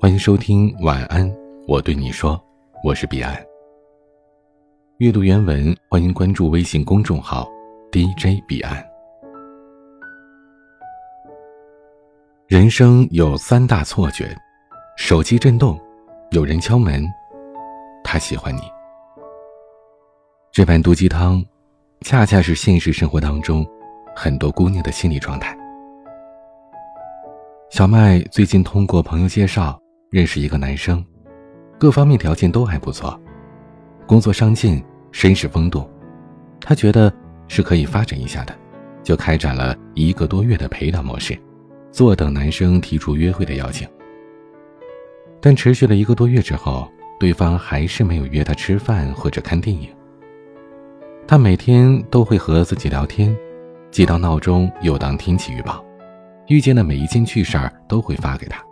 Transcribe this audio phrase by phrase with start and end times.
[0.00, 1.28] 欢迎收听晚安，
[1.66, 2.40] 我对你说，
[2.84, 3.36] 我是彼岸。
[4.98, 7.48] 阅读原文，欢迎关注微信公众号
[7.90, 8.86] DJ 彼岸。
[12.46, 14.36] 人生有三大错觉：
[14.96, 15.76] 手机震动，
[16.30, 17.04] 有人敲门，
[18.04, 18.60] 他喜欢你。
[20.52, 21.44] 这碗毒鸡汤，
[22.02, 23.66] 恰恰是现实生活当中
[24.14, 25.58] 很多姑娘的心理状态。
[27.70, 29.78] 小麦最近通过朋友介绍。
[30.10, 31.04] 认识一个男生，
[31.78, 33.20] 各方面条件都还不错，
[34.06, 35.86] 工作上进，绅士风度，
[36.62, 37.12] 他觉得
[37.46, 38.56] 是可以发展一下的，
[39.02, 41.38] 就开展了一个多月的陪聊模式，
[41.92, 43.86] 坐等男生提出约会的邀请。
[45.42, 46.90] 但持续了一个多月之后，
[47.20, 49.90] 对方还是没有约他吃饭或者看电影。
[51.26, 53.36] 他每天都会和自己聊天，
[53.90, 55.84] 既当闹钟又当天气预报，
[56.48, 58.62] 遇见的每一件趣事儿都会发给他，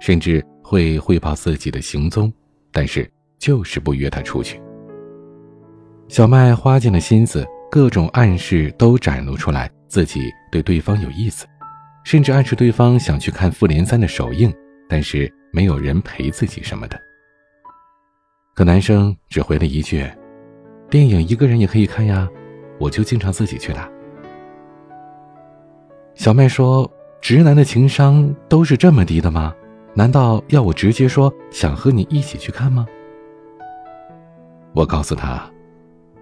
[0.00, 0.44] 甚至。
[0.68, 2.32] 会汇报自己的行踪，
[2.72, 4.60] 但是就是不约他出去。
[6.08, 11.46] 小麦花尽了心思，各种暗示都展露出来，自己对对方有意思，
[12.02, 14.52] 甚至暗示对方想去看《复联三》的首映，
[14.88, 17.00] 但是没有人陪自己什么的。
[18.52, 20.04] 可男生只回了一句
[20.90, 22.28] ：“电影一个人也可以看呀，
[22.80, 23.92] 我就经常自己去的。”
[26.16, 26.90] 小麦说
[27.28, 29.52] ：“直男的情商都是这么低的吗？”
[29.96, 32.86] 难道要我直接说想和你一起去看吗？
[34.72, 35.42] 我告诉他，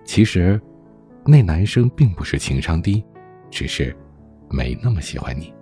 [0.03, 0.59] 其实，
[1.27, 3.05] 那男生并不是情商低，
[3.51, 3.95] 只是
[4.49, 5.53] 没那么喜欢你。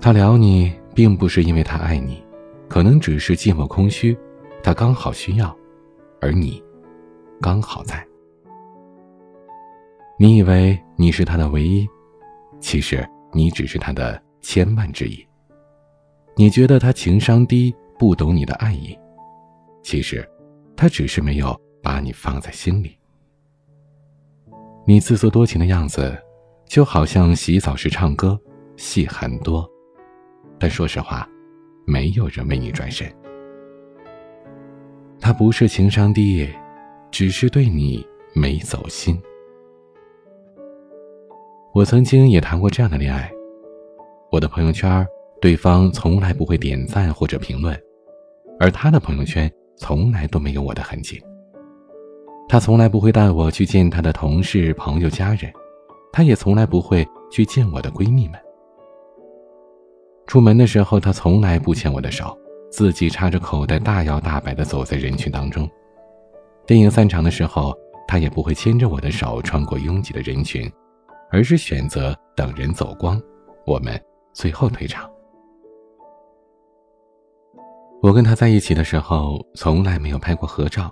[0.00, 2.24] 他撩你，并不是因为他爱你，
[2.66, 4.16] 可能只是寂寞空虚，
[4.62, 5.54] 他刚好需要，
[6.22, 6.64] 而你，
[7.42, 8.02] 刚好在。
[10.18, 11.86] 你以为你是他的唯一，
[12.58, 15.26] 其实你只是他的千万之一。
[16.36, 18.98] 你觉得他情商低，不懂你的爱意，
[19.82, 20.26] 其实，
[20.76, 22.96] 他只是没有把你放在心里。
[24.86, 26.16] 你自作多情的样子，
[26.66, 28.40] 就好像洗澡时唱歌，
[28.76, 29.68] 戏很多，
[30.58, 31.28] 但说实话，
[31.86, 33.06] 没有人为你转身。
[35.20, 36.48] 他不是情商低，
[37.10, 38.04] 只是对你
[38.34, 39.20] 没走心。
[41.72, 43.30] 我曾经也谈过这样的恋爱，
[44.32, 45.06] 我的朋友圈。
[45.40, 47.74] 对方从来不会点赞或者评论，
[48.58, 51.18] 而他的朋友圈从来都没有我的痕迹。
[52.46, 55.50] 他从来不会带我去见他的同事、朋友、家人，
[56.12, 58.38] 他也从来不会去见我的闺蜜们。
[60.26, 62.36] 出门的时候，他从来不牵我的手，
[62.70, 65.66] 自己插着口袋，大摇大摆地走在人群当中。
[66.66, 67.74] 电影散场的时候，
[68.06, 70.70] 他也不会牵着我的手穿过拥挤的人群，
[71.30, 73.20] 而是选择等人走光，
[73.66, 74.00] 我们
[74.32, 75.08] 最后退场。
[78.02, 80.90] 我跟他在一起的时候，从来没有拍过合照。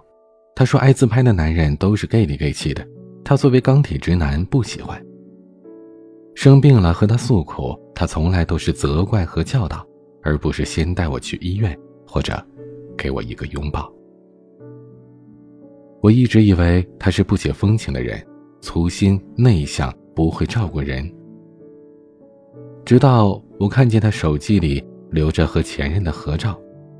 [0.55, 2.87] 他说爱自拍的男人都是 gay 里 gay 气的，
[3.25, 5.01] 他作为钢铁直男不喜欢。
[6.35, 9.85] 生病了和他诉苦，他从来都是责怪和教导，
[10.23, 12.45] 而不是先带我去医院或者
[12.97, 13.93] 给我一个拥抱。
[16.01, 18.25] 我一直以为他是不解风情的人，
[18.61, 21.09] 粗心内向，不会照顾人。
[22.85, 26.59] 直到我看见他手机里留着和前任的合照。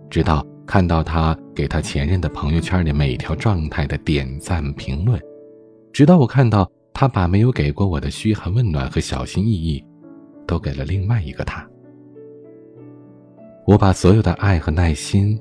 [0.09, 5.21] 直到看到他给他前任的朋友圈里每条状态的点赞评论，
[5.93, 9.85] 直到我看到他把没有给过我的嘘寒问暖和小心翼翼，
[10.47, 11.69] 都给了另外一个他。
[13.67, 15.37] 我把所有的爱和耐心，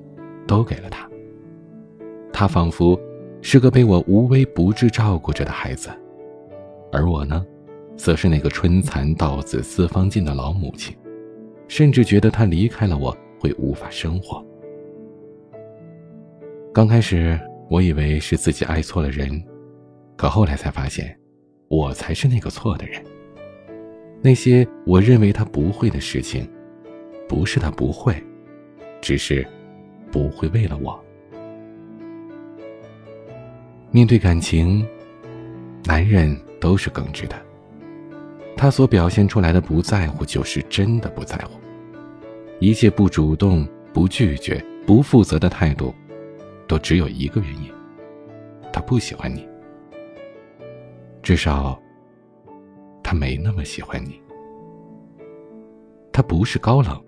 [0.48, 1.08] 都给了他。
[2.34, 3.00] 他仿佛
[3.44, 5.90] 是个被我无微不至照顾着的孩子，
[6.92, 7.46] 而我呢，
[7.97, 10.96] 则是那个春蚕到死丝方尽的老母亲，
[11.68, 14.46] 甚至觉得他离开了我会无法生活。
[16.74, 17.38] 刚开始
[17.69, 19.44] 我以为是自己爱错了人，
[20.16, 21.18] 可后来才发现，
[21.68, 23.03] 我才是那个错的人。
[24.22, 26.47] 那些我认为他不会的事情，
[27.28, 28.16] 不是他不会，
[29.01, 29.45] 只是
[30.12, 31.04] 不会为了我。
[33.89, 34.86] 面对感情，
[35.86, 37.36] 男人都是耿直的。
[38.57, 41.51] 他所表现出来的不在乎，就是真的不在乎。
[42.59, 45.94] 一切不主动、不拒绝、不负责的态度。
[46.68, 47.71] 都只有一个原因，
[48.74, 49.48] 他不喜欢你。
[51.24, 51.81] 至少，
[53.01, 54.21] 他没那么喜欢你。
[56.12, 57.01] 他不是高冷，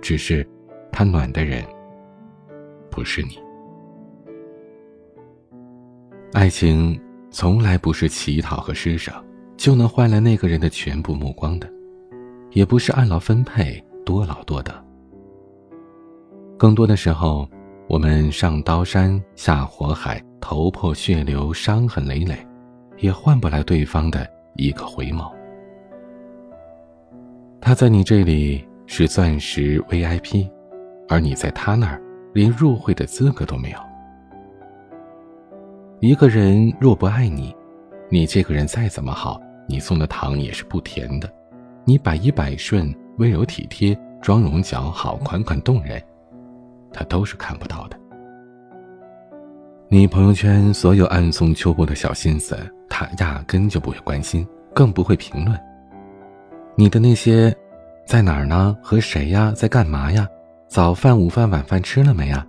[0.00, 0.48] 只是
[0.90, 1.62] 他暖的人
[2.90, 3.38] 不是你。
[6.32, 6.98] 爱情
[7.30, 9.12] 从来不是乞讨和施舍
[9.58, 11.68] 就能换来那个人的全部目光的，
[12.52, 14.72] 也不是按劳分配多劳多得。
[16.56, 17.46] 更多的时候，
[17.88, 22.38] 我们上刀山下火海，头破血流，伤痕累累，
[22.98, 24.24] 也换不来对方的
[24.54, 25.28] 一个回眸。
[27.60, 30.48] 他在你这里是钻石 VIP，
[31.08, 32.00] 而你在他那儿
[32.32, 33.78] 连入会的资格都没有。
[35.98, 37.52] 一个人若不爱你，
[38.08, 41.30] 你这个人再怎么好，你送的糖也是不甜的。
[41.84, 46.02] 你百依百顺、温柔体贴、妆容姣好、款款动人，
[46.92, 47.96] 他都是看不到的。
[49.88, 52.56] 你朋友圈所有暗送秋波的小心思，
[52.88, 55.58] 他压根就不会关心，更不会评论。
[56.74, 57.54] 你的那些，
[58.06, 58.76] 在哪儿呢？
[58.82, 59.52] 和谁呀？
[59.54, 60.26] 在干嘛呀？
[60.66, 62.46] 早饭、午饭、晚饭吃了没呀？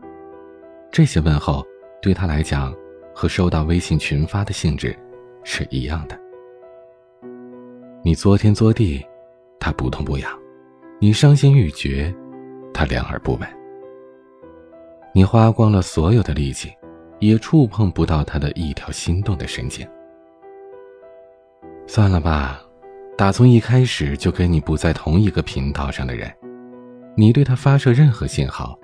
[0.91, 1.65] 这些问候
[2.01, 2.73] 对他来讲，
[3.13, 4.97] 和收到微信群发的性质
[5.43, 6.19] 是一样的。
[8.01, 9.05] 你作天作地，
[9.59, 10.31] 他不痛不痒；
[10.99, 12.13] 你伤心欲绝，
[12.73, 13.41] 他两耳不闻。
[15.13, 16.71] 你花光了所有的力气，
[17.19, 19.87] 也触碰不到他的一条心动的神经。
[21.87, 22.63] 算了吧。
[23.17, 26.33] 打从一开始就跟你不在同一个频道上的人，
[27.17, 28.79] 你对他发射任何信号，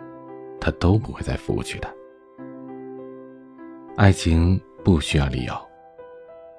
[0.60, 1.88] 他都不会再服务去的。
[3.96, 5.54] 爱情不需要理由，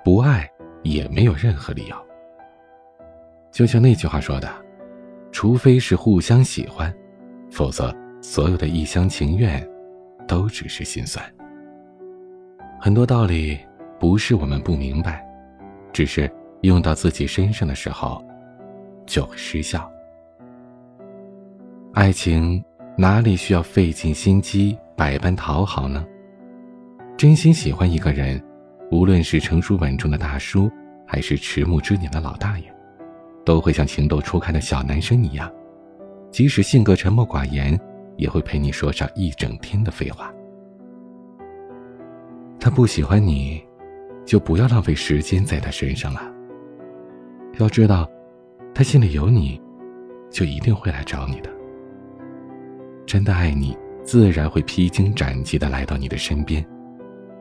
[0.02, 0.50] 不爱
[0.82, 2.05] 也没有任何理由。
[3.56, 4.52] 就像那句话说的，
[5.32, 6.94] 除非是互相喜欢，
[7.50, 9.66] 否则所有的一厢情愿，
[10.28, 11.24] 都只是心酸。
[12.78, 13.58] 很多道理
[13.98, 15.26] 不是我们不明白，
[15.90, 16.30] 只是。
[16.62, 18.22] 用到自己身上的时候，
[19.06, 19.90] 就会失效。
[21.94, 22.62] 爱情
[22.96, 26.04] 哪里需要费尽心机、百般讨好呢？
[27.16, 28.42] 真心喜欢一个人，
[28.90, 30.70] 无论是成熟稳重的大叔，
[31.06, 32.74] 还是迟暮之年的老大爷，
[33.46, 35.50] 都会像情窦初开的小男生一样，
[36.32, 37.80] 即使性格沉默寡言，
[38.16, 40.32] 也会陪你说上一整天的废话。
[42.58, 43.64] 他不喜欢你，
[44.24, 46.20] 就不要浪费时间在他身上了。
[47.58, 48.10] 要知道，
[48.74, 49.60] 他心里有你，
[50.28, 51.48] 就一定会来找你的。
[53.06, 56.66] 真的爱你，自然会披荆斩棘的来到你的身边，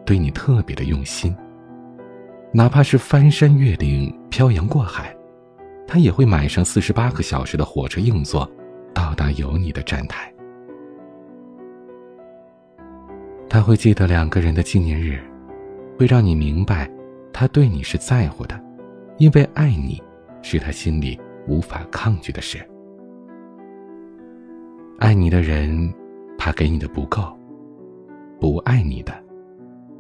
[0.06, 1.36] 对你特别的用心。
[2.52, 5.14] 哪怕是翻山越岭、漂洋过海，
[5.88, 8.50] 他也会买上四十八个小时的火车硬座，
[8.94, 10.32] 到达有你的站台。
[13.50, 15.20] 他会记得两个人的纪念日，
[15.98, 16.92] 会让你明白，
[17.32, 18.60] 他对你是在乎的。
[19.18, 20.02] 因为爱你，
[20.42, 21.18] 是他心里
[21.48, 22.60] 无法抗拒的事。
[25.00, 25.94] 爱你的人，
[26.38, 27.22] 怕给你的不够；
[28.42, 29.14] 不爱你的，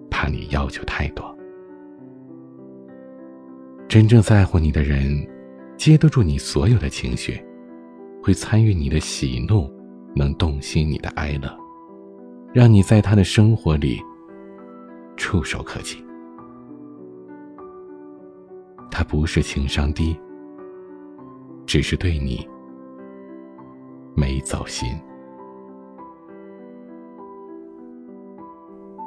[0.10, 1.34] 怕你要求太多。
[3.88, 5.26] 真正在乎你的人，
[5.77, 7.39] 接得住你所有的情绪，
[8.24, 9.69] 会参与你的喜怒，
[10.16, 11.56] 能洞悉你的哀乐，
[12.54, 14.01] 让你在他的生活里
[15.18, 16.04] 触手可及。
[18.89, 20.18] 他不是情商低，
[21.66, 22.48] 只是对你
[24.16, 24.89] 没走心。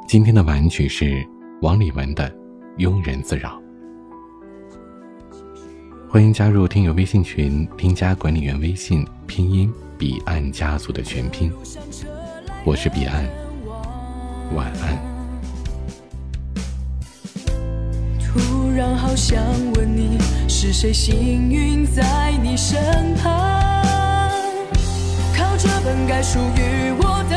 [0.06, 1.26] 今天的晚曲是
[1.62, 2.30] 王丽文的
[2.76, 3.60] 《庸人自扰》。
[6.10, 11.52] 欢迎加入听友微信群，添加管理员微信拼音彼岸家族的全拼。
[12.64, 13.28] 我是彼岸，
[14.54, 14.98] 晚安。
[18.18, 19.38] 突然好想
[19.74, 20.18] 问你，
[20.48, 23.30] 是谁幸运在你身旁，
[25.36, 27.36] 靠着本该属于我的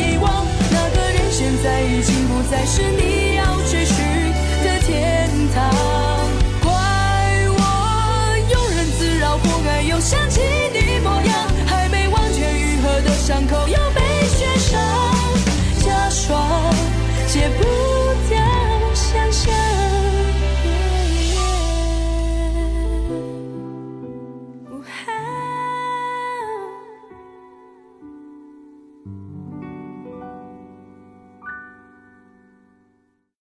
[2.41, 4.03] 不再是你要追寻
[4.63, 5.69] 的天堂，
[6.63, 6.71] 怪
[7.49, 9.83] 我庸人自扰，活该。
[9.83, 10.41] 又想起
[10.73, 13.67] 你模样，还没完全愈合的伤口。